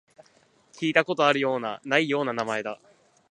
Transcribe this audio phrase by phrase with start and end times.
[0.73, 2.79] 聞いたことあるような、ないような名前だ